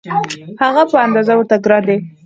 هغه 0.61 0.83
په 0.91 0.97
اندازه 1.05 1.33
ورته 1.35 1.55
ګران 1.65 1.83
دی. 1.87 1.97